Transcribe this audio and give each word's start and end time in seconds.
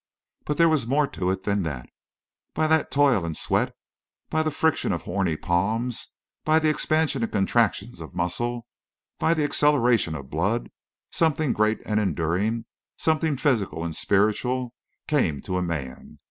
But 0.45 0.57
there 0.57 0.67
was 0.67 0.87
more 0.87 1.05
to 1.09 1.29
it 1.29 1.43
than 1.43 1.61
that. 1.61 1.87
By 2.55 2.65
that 2.65 2.89
toil 2.89 3.23
and 3.23 3.37
sweat, 3.37 3.75
by 4.31 4.41
the 4.41 4.49
friction 4.49 4.91
of 4.91 5.03
horny 5.03 5.37
palms, 5.37 6.07
by 6.43 6.57
the 6.57 6.69
expansion 6.69 7.21
and 7.21 7.31
contraction 7.31 7.93
of 8.01 8.15
muscle, 8.15 8.65
by 9.19 9.35
the 9.35 9.43
acceleration 9.43 10.15
of 10.15 10.31
blood, 10.31 10.71
something 11.11 11.53
great 11.53 11.81
and 11.85 11.99
enduring, 11.99 12.65
something 12.97 13.37
physical 13.37 13.85
and 13.85 13.95
spiritual, 13.95 14.73
came 15.07 15.39
to 15.43 15.57
a 15.57 15.61
man. 15.61 16.17